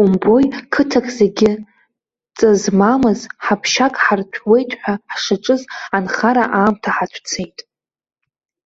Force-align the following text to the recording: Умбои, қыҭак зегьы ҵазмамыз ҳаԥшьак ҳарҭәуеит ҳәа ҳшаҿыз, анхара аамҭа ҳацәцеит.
Умбои, 0.00 0.46
қыҭак 0.72 1.06
зегьы 1.18 1.50
ҵазмамыз 2.36 3.20
ҳаԥшьак 3.44 3.94
ҳарҭәуеит 4.04 4.70
ҳәа 4.80 4.94
ҳшаҿыз, 5.12 5.62
анхара 5.96 6.44
аамҭа 6.58 6.90
ҳацәцеит. 6.96 7.58